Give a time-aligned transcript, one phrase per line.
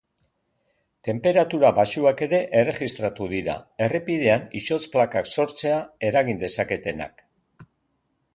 [1.07, 3.57] Tenperatura baxuak ere erregistratu dira,
[3.89, 5.79] errepidean izotz-plakak sortzea
[6.11, 7.25] eragin dezaketenak.